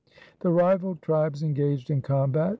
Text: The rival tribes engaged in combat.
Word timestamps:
The 0.39 0.49
rival 0.49 0.95
tribes 0.95 1.43
engaged 1.43 1.91
in 1.91 2.01
combat. 2.01 2.49